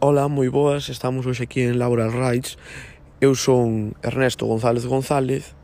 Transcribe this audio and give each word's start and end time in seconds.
Ola, 0.00 0.30
moi 0.30 0.46
boas, 0.46 0.94
estamos 0.94 1.26
hoxe 1.26 1.42
aquí 1.42 1.66
en 1.66 1.74
Laboral 1.82 2.14
Rights. 2.14 2.54
Eu 3.18 3.34
son 3.34 3.98
Ernesto 3.98 4.46
González 4.46 4.86
González 4.86 5.58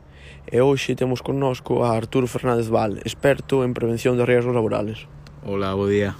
E 0.51 0.59
hoxe 0.59 0.91
temos 0.99 1.23
connosco 1.23 1.87
a 1.87 1.95
Arturo 1.95 2.27
Fernández 2.27 2.67
Val, 2.67 2.99
experto 3.07 3.63
en 3.63 3.71
prevención 3.71 4.19
de 4.19 4.27
riesgos 4.27 4.51
laborales. 4.51 5.07
Ola, 5.47 5.71
bo 5.71 5.87
día. 5.87 6.19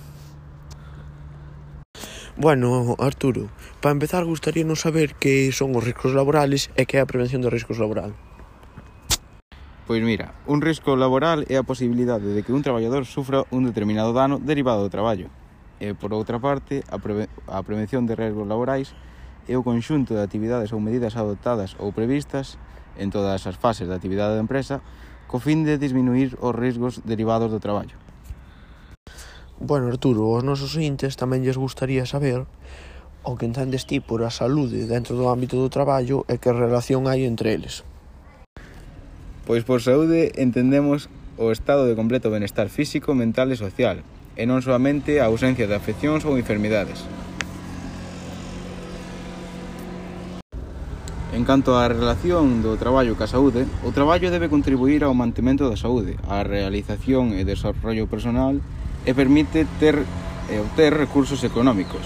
Bueno, 2.39 2.95
Arturo, 3.03 3.51
para 3.83 3.91
empezar 3.91 4.23
gustaríanos 4.23 4.79
saber 4.79 5.19
que 5.19 5.51
son 5.51 5.75
os 5.75 5.83
riscos 5.83 6.15
laborales 6.15 6.71
e 6.79 6.87
que 6.87 6.97
é 6.97 7.03
a 7.03 7.11
prevención 7.11 7.43
de 7.43 7.51
riscos 7.51 7.83
laboral. 7.83 8.15
Pois 9.91 9.99
mira, 9.99 10.33
un 10.47 10.63
risco 10.63 10.95
laboral 10.95 11.43
é 11.51 11.59
a 11.59 11.67
posibilidade 11.67 12.31
de 12.31 12.41
que 12.47 12.55
un 12.55 12.63
traballador 12.63 13.03
sufra 13.03 13.43
un 13.51 13.67
determinado 13.67 14.15
dano 14.15 14.39
derivado 14.39 14.87
do 14.87 14.89
traballo. 14.89 15.27
E, 15.79 15.91
por 15.93 16.15
outra 16.15 16.39
parte, 16.39 16.83
a, 16.87 16.97
preve 16.99 17.27
a 17.47 17.59
prevención 17.63 18.07
de 18.07 18.15
riesgos 18.15 18.47
laborais 18.47 18.95
é 19.45 19.53
o 19.59 19.65
conxunto 19.65 20.15
de 20.15 20.23
actividades 20.23 20.73
ou 20.73 20.79
medidas 20.79 21.19
adoptadas 21.19 21.75
ou 21.77 21.91
previstas 21.91 22.57
en 22.95 23.11
todas 23.11 23.43
as 23.45 23.59
fases 23.59 23.85
da 23.85 23.99
actividade 23.99 24.33
da 24.33 24.43
empresa 24.43 24.81
co 25.27 25.41
fin 25.41 25.65
de 25.65 25.77
disminuir 25.77 26.37
os 26.39 26.53
riscos 26.55 27.01
derivados 27.03 27.51
do 27.51 27.59
traballo. 27.59 27.97
Bueno, 29.59 29.87
Arturo, 29.87 30.31
aos 30.31 30.43
nosos 30.43 30.75
ointes 30.75 31.15
tamén 31.19 31.43
lles 31.43 31.59
gustaría 31.59 32.07
saber 32.07 32.47
o 33.25 33.33
que 33.35 33.49
entendes 33.49 33.89
ti 33.89 33.99
por 33.99 34.21
a 34.21 34.29
saúde 34.29 34.85
dentro 34.85 35.17
do 35.17 35.27
ámbito 35.27 35.57
do 35.57 35.71
traballo 35.73 36.23
e 36.29 36.37
que 36.37 36.53
relación 36.53 37.09
hai 37.09 37.25
entre 37.25 37.57
eles. 37.57 37.81
Pois 39.45 39.65
por 39.65 39.81
saúde 39.81 40.33
entendemos 40.37 41.09
o 41.37 41.51
estado 41.51 41.85
de 41.85 41.97
completo 41.97 42.31
benestar 42.31 42.69
físico, 42.69 43.13
mental 43.13 43.51
e 43.51 43.57
social, 43.57 44.01
e 44.35 44.43
non 44.43 44.59
solamente 44.59 45.23
a 45.23 45.31
ausencia 45.31 45.67
de 45.67 45.75
afeccións 45.75 46.27
ou 46.27 46.35
enfermidades. 46.35 47.07
En 51.35 51.43
canto 51.43 51.75
á 51.75 51.83
relación 51.91 52.63
do 52.63 52.79
traballo 52.79 53.19
ca 53.19 53.27
saúde, 53.27 53.67
o 53.83 53.91
traballo 53.91 54.31
debe 54.31 54.47
contribuir 54.47 55.03
ao 55.03 55.11
mantemento 55.11 55.67
da 55.67 55.75
saúde, 55.75 56.15
á 56.31 56.47
realización 56.47 57.35
e 57.35 57.43
desarrollo 57.43 58.07
personal 58.07 58.63
e 59.03 59.11
permite 59.11 59.67
ter 59.79 60.07
e 60.47 60.55
obter 60.61 60.95
recursos 60.95 61.43
económicos. 61.43 62.05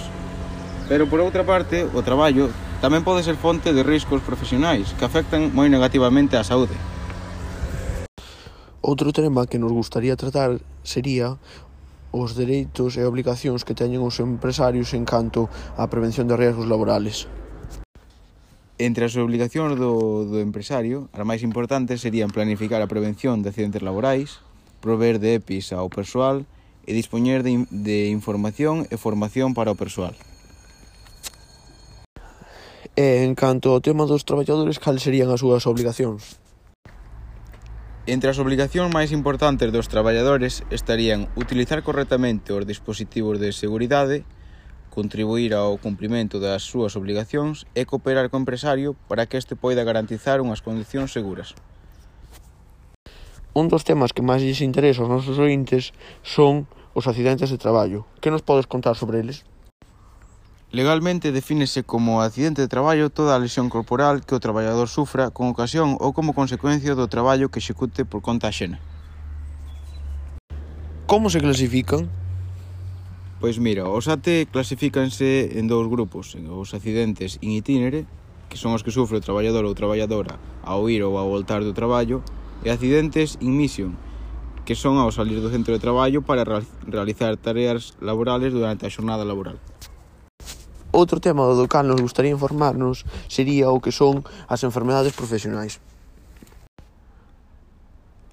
Pero 0.88 1.06
por 1.06 1.22
outra 1.22 1.46
parte, 1.46 1.86
o 1.94 2.02
traballo 2.02 2.50
tamén 2.82 3.06
pode 3.06 3.22
ser 3.22 3.38
fonte 3.38 3.76
de 3.76 3.86
riscos 3.86 4.24
profesionais 4.26 4.96
que 4.98 5.06
afectan 5.06 5.54
moi 5.54 5.70
negativamente 5.70 6.40
á 6.40 6.42
saúde. 6.42 6.74
Outro 8.82 9.14
tema 9.14 9.46
que 9.46 9.62
nos 9.62 9.76
gustaría 9.76 10.18
tratar 10.18 10.58
sería 10.82 11.38
os 12.12 12.34
dereitos 12.34 12.98
e 12.98 13.06
obrigacións 13.06 13.62
que 13.62 13.78
teñen 13.78 14.02
os 14.02 14.18
empresarios 14.18 14.98
en 14.98 15.06
canto 15.06 15.48
á 15.78 15.86
prevención 15.88 16.26
de 16.26 16.38
riesgos 16.38 16.66
laborales. 16.66 17.30
Entre 18.80 19.04
as 19.04 19.14
obrigacións 19.20 19.76
do, 19.76 20.24
do 20.26 20.40
empresario, 20.40 21.12
as 21.12 21.28
máis 21.28 21.44
importantes 21.44 22.00
serían 22.00 22.32
planificar 22.32 22.80
a 22.80 22.88
prevención 22.88 23.44
de 23.44 23.52
accidentes 23.52 23.84
laborais, 23.84 24.40
prover 24.80 25.20
de 25.20 25.38
EPIs 25.38 25.76
ao 25.76 25.92
persoal 25.92 26.48
e 26.88 26.96
dispoñer 26.96 27.44
de, 27.44 27.68
de 27.70 28.08
información 28.10 28.88
e 28.88 28.96
formación 28.96 29.52
para 29.52 29.76
o 29.76 29.78
persoal. 29.78 30.16
E 32.96 33.24
en 33.24 33.36
canto 33.36 33.76
ao 33.76 33.84
tema 33.84 34.08
dos 34.10 34.26
traballadores, 34.26 34.80
cal 34.82 34.98
serían 34.98 35.30
as 35.30 35.44
súas 35.44 35.68
obligacións? 35.70 36.40
Entre 38.10 38.34
as 38.34 38.42
obligacións 38.42 38.90
máis 38.90 39.14
importantes 39.14 39.70
dos 39.70 39.86
traballadores 39.86 40.66
estarían 40.74 41.30
utilizar 41.38 41.86
correctamente 41.86 42.50
os 42.58 42.66
dispositivos 42.66 43.38
de 43.38 43.54
seguridade, 43.54 44.26
contribuir 44.90 45.54
ao 45.54 45.78
cumprimento 45.78 46.42
das 46.42 46.66
súas 46.66 46.98
obligacións 46.98 47.70
e 47.78 47.86
cooperar 47.86 48.34
co 48.34 48.42
empresario 48.42 48.98
para 49.06 49.30
que 49.30 49.38
este 49.38 49.54
poida 49.54 49.86
garantizar 49.86 50.42
unhas 50.42 50.66
condicións 50.66 51.14
seguras. 51.14 51.54
Un 53.54 53.70
dos 53.70 53.86
temas 53.86 54.10
que 54.10 54.26
máis 54.26 54.42
lles 54.42 54.66
interesa 54.66 55.06
aos 55.06 55.14
nosos 55.14 55.38
ointes 55.38 55.94
son 56.26 56.66
os 56.98 57.06
accidentes 57.06 57.54
de 57.54 57.62
traballo. 57.62 58.10
Que 58.26 58.34
nos 58.34 58.42
podes 58.42 58.66
contar 58.66 58.98
sobre 58.98 59.22
eles? 59.22 59.46
Legalmente 60.72 61.32
defínese 61.32 61.82
como 61.82 62.22
accidente 62.22 62.62
de 62.62 62.68
traballo 62.68 63.10
toda 63.10 63.34
a 63.34 63.42
lesión 63.42 63.74
corporal 63.74 64.22
que 64.22 64.38
o 64.38 64.44
traballador 64.44 64.86
sufra 64.86 65.34
con 65.34 65.50
ocasión 65.50 65.98
ou 65.98 66.14
como 66.14 66.38
consecuencia 66.38 66.94
do 66.94 67.10
traballo 67.10 67.50
que 67.50 67.58
execute 67.58 68.06
por 68.06 68.22
conta 68.22 68.54
xena. 68.54 68.78
Como 71.10 71.34
se 71.34 71.42
clasifican? 71.42 72.06
Pois 73.42 73.58
mira, 73.58 73.90
os 73.90 74.06
AT 74.06 74.46
clasifícanse 74.54 75.58
en 75.58 75.66
dous 75.66 75.90
grupos, 75.90 76.38
os 76.38 76.70
accidentes 76.78 77.42
in 77.42 77.58
itinere, 77.58 78.06
que 78.46 78.62
son 78.62 78.78
os 78.78 78.86
que 78.86 78.94
sufre 78.94 79.18
o 79.18 79.26
traballador 79.26 79.66
ou 79.66 79.74
traballadora 79.74 80.38
ao 80.62 80.86
ir 80.86 81.02
ou 81.02 81.18
ao 81.18 81.34
voltar 81.34 81.66
do 81.66 81.74
traballo, 81.74 82.22
e 82.62 82.70
accidentes 82.70 83.42
in 83.42 83.58
mission, 83.58 83.98
que 84.70 84.78
son 84.78 85.02
ao 85.02 85.10
salir 85.10 85.42
do 85.42 85.50
centro 85.50 85.74
de 85.74 85.82
traballo 85.82 86.22
para 86.22 86.46
realizar 86.86 87.42
tareas 87.42 87.98
laborales 87.98 88.54
durante 88.54 88.86
a 88.86 88.94
xornada 88.94 89.26
laboral. 89.26 89.58
Outro 90.92 91.22
tema 91.22 91.46
do 91.46 91.70
cal 91.70 91.86
nos 91.86 92.02
gustaría 92.02 92.34
informarnos 92.34 93.06
sería 93.30 93.70
o 93.70 93.78
que 93.78 93.94
son 93.94 94.26
as 94.50 94.66
enfermedades 94.66 95.14
profesionais. 95.14 95.78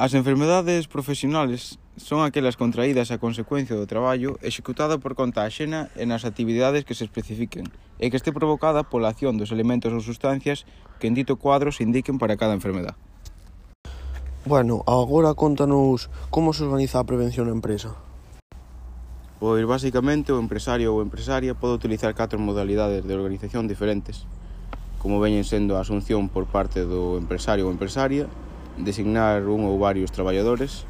As 0.00 0.12
enfermedades 0.12 0.88
profesionales 0.88 1.80
son 1.96 2.20
aquelas 2.20 2.56
contraídas 2.56 3.12
a 3.12 3.20
consecuencia 3.20 3.76
do 3.76 3.88
traballo 3.88 4.36
executada 4.44 4.96
por 5.00 5.16
conta 5.16 5.44
axena 5.44 5.88
e 5.96 6.04
nas 6.04 6.24
actividades 6.24 6.84
que 6.84 6.96
se 6.96 7.04
especifiquen 7.04 7.68
e 8.00 8.08
que 8.12 8.16
este 8.20 8.32
provocada 8.32 8.84
pola 8.84 9.12
acción 9.12 9.40
dos 9.40 9.52
elementos 9.52 9.92
ou 9.92 10.04
sustancias 10.04 10.68
que 11.00 11.08
en 11.08 11.16
dito 11.16 11.40
cuadro 11.40 11.72
se 11.72 11.84
indiquen 11.84 12.16
para 12.20 12.36
cada 12.36 12.56
enfermedad. 12.56 12.96
Bueno, 14.44 14.84
agora 14.84 15.32
contanos 15.32 16.08
como 16.28 16.52
se 16.52 16.64
organiza 16.64 17.00
a 17.00 17.08
prevención 17.08 17.48
na 17.48 17.56
empresa. 17.56 17.96
Pois 19.36 19.60
basicamente 19.68 20.32
o 20.32 20.40
empresario 20.40 20.96
ou 20.96 21.04
empresaria 21.04 21.52
pode 21.52 21.76
utilizar 21.76 22.08
catro 22.16 22.40
modalidades 22.40 23.04
de 23.04 23.12
organización 23.12 23.68
diferentes, 23.68 24.24
como 24.96 25.20
veñen 25.20 25.44
sendo 25.44 25.76
a 25.76 25.84
asunción 25.84 26.32
por 26.32 26.48
parte 26.48 26.88
do 26.88 27.20
empresario 27.20 27.68
ou 27.68 27.72
empresaria, 27.72 28.32
designar 28.80 29.44
un 29.44 29.68
ou 29.68 29.76
varios 29.76 30.08
traballadores, 30.08 30.88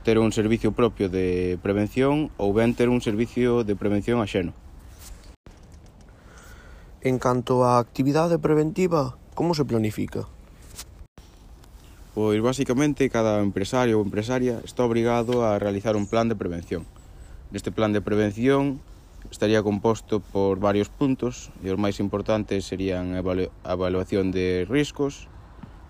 ter 0.00 0.16
un 0.16 0.32
servicio 0.32 0.72
propio 0.72 1.12
de 1.12 1.60
prevención 1.60 2.32
ou 2.40 2.56
ben 2.56 2.72
ter 2.72 2.88
un 2.88 3.04
servicio 3.04 3.68
de 3.68 3.76
prevención 3.76 4.24
axeno. 4.24 4.56
En 7.04 7.20
canto 7.20 7.68
á 7.68 7.76
actividade 7.76 8.40
preventiva, 8.40 9.20
como 9.36 9.52
se 9.52 9.68
planifica? 9.68 10.24
Pois 12.16 12.40
basicamente 12.40 13.12
cada 13.12 13.44
empresario 13.44 14.00
ou 14.00 14.06
empresaria 14.08 14.64
está 14.64 14.88
obrigado 14.88 15.44
a 15.44 15.60
realizar 15.60 16.00
un 16.00 16.08
plan 16.08 16.32
de 16.32 16.40
prevención 16.40 16.95
Neste 17.50 17.70
plan 17.70 17.94
de 17.94 18.02
prevención 18.02 18.80
estaría 19.30 19.62
composto 19.62 20.18
por 20.20 20.58
varios 20.58 20.88
puntos 20.90 21.54
e 21.62 21.70
os 21.70 21.78
máis 21.78 22.02
importantes 22.02 22.66
serían 22.66 23.14
a 23.14 23.22
evaluación 23.22 24.34
de 24.34 24.66
riscos, 24.66 25.30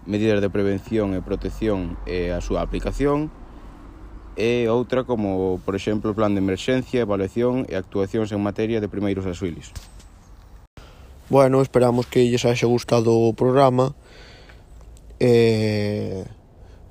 medidas 0.05 0.45
de 0.45 0.53
prevención 0.53 1.17
e 1.17 1.25
protección 1.25 1.97
e 2.05 2.29
a 2.29 2.45
súa 2.45 2.61
aplicación, 2.61 3.33
e 4.37 4.69
outra 4.69 5.09
como, 5.09 5.57
por 5.65 5.73
exemplo, 5.73 6.13
o 6.13 6.17
plan 6.17 6.37
de 6.37 6.45
emerxencia, 6.45 7.01
evaluación 7.01 7.65
e 7.69 7.75
actuacións 7.77 8.37
en 8.37 8.45
materia 8.45 8.85
de 8.85 8.93
primeiros 8.93 9.25
auxilios. 9.25 9.73
Bueno, 11.33 11.65
esperamos 11.65 12.07
que 12.07 12.29
lles 12.29 12.45
haxe 12.45 12.69
gustado 12.69 13.17
o 13.17 13.33
programa 13.33 13.97
e 15.17 16.23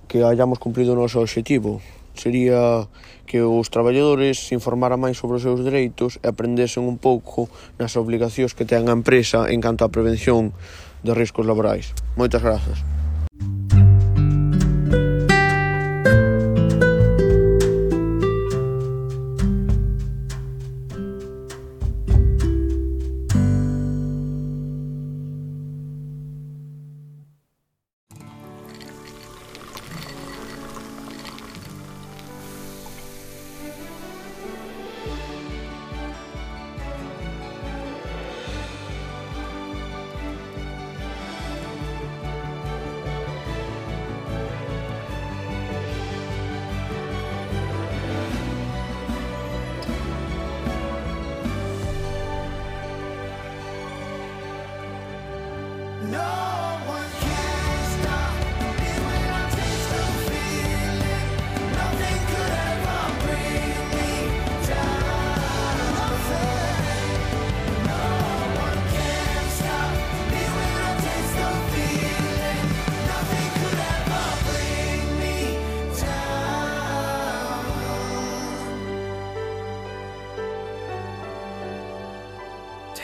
que 0.09 0.25
hayamos 0.25 0.57
cumplido 0.57 0.93
o 0.93 0.99
noso 0.99 1.21
obxectivo 1.21 1.79
sería 2.15 2.87
que 3.25 3.41
os 3.41 3.67
traballadores 3.69 4.47
se 4.47 4.55
informaran 4.55 5.01
máis 5.01 5.19
sobre 5.19 5.37
os 5.37 5.45
seus 5.45 5.61
dereitos 5.61 6.17
e 6.23 6.31
aprendesen 6.31 6.87
un 6.87 6.95
pouco 6.95 7.51
nas 7.75 7.99
obligacións 7.99 8.55
que 8.55 8.63
ten 8.63 8.87
a 8.87 8.95
empresa 8.95 9.51
en 9.51 9.59
canto 9.59 9.83
á 9.83 9.89
prevención 9.91 10.55
de 11.03 11.11
riscos 11.13 11.45
laborais. 11.45 11.91
Moitas 12.15 12.41
grazas. 12.41 12.94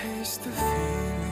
Taste 0.02 0.42
the 0.44 0.50
feeling 0.50 1.31